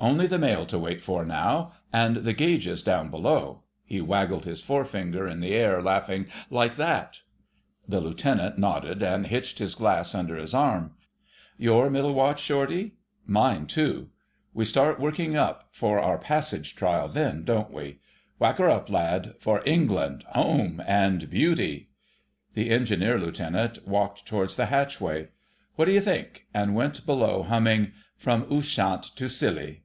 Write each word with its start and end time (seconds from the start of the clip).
Only 0.00 0.26
the 0.26 0.36
mail 0.36 0.66
to 0.66 0.80
wait 0.80 1.00
for 1.00 1.24
now: 1.24 1.74
and 1.92 2.16
the 2.24 2.32
gauges 2.32 2.82
down 2.82 3.08
below"—he 3.08 4.00
waggled 4.00 4.44
his 4.46 4.60
forefinger 4.60 5.28
in 5.28 5.38
the 5.38 5.54
air, 5.54 5.80
laughing,—"like 5.80 6.74
that...!" 6.74 7.20
The 7.86 8.00
Lieutenant 8.00 8.58
nodded 8.58 9.00
and 9.00 9.28
hitched 9.28 9.60
his 9.60 9.76
glass 9.76 10.12
under 10.12 10.34
his 10.36 10.54
arm. 10.54 10.96
"Your 11.56 11.88
middle 11.88 12.14
watch, 12.14 12.40
Shortie? 12.42 12.94
Mine 13.26 13.66
too: 13.66 14.10
we 14.52 14.64
start 14.64 14.98
working 14.98 15.36
up 15.36 15.68
for 15.70 16.00
our 16.00 16.18
passage 16.18 16.74
trial 16.74 17.06
then, 17.06 17.44
don't 17.44 17.70
we? 17.72 18.00
Whack 18.40 18.56
her 18.56 18.68
up, 18.68 18.90
lad—for 18.90 19.62
England, 19.64 20.24
Home, 20.30 20.82
and 20.84 21.30
Beauty!" 21.30 21.90
The 22.54 22.70
Engineer 22.70 23.20
Lieutenant 23.20 23.86
walked 23.86 24.26
towards 24.26 24.56
the 24.56 24.66
hatchway. 24.66 25.28
"What 25.76 25.84
do 25.84 25.92
you 25.92 26.00
think!" 26.00 26.48
and 26.52 26.74
went 26.74 27.06
below 27.06 27.44
humming— 27.44 27.92
"From 28.16 28.48
Ushant 28.52 29.04
to 29.14 29.28
Scilly... 29.28 29.78